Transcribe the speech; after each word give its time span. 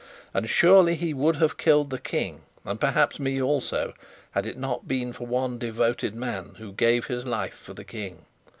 And 0.33 0.49
surely 0.49 0.95
he 0.95 1.13
would 1.13 1.35
have 1.35 1.57
killed 1.57 1.91
the 1.91 1.99
King, 1.99 2.41
and 2.65 2.79
perhaps 2.81 3.19
me 3.19 3.39
also, 3.39 3.93
had 4.31 4.47
it 4.47 4.57
not 4.57 4.87
been 4.87 5.13
for 5.13 5.27
one 5.27 5.59
devoted 5.59 6.15
man 6.15 6.55
who 6.57 6.71
gave 6.73 7.05
his 7.05 7.23
life 7.23 7.53
for 7.63 7.75
the 7.75 7.85
King. 7.85 8.25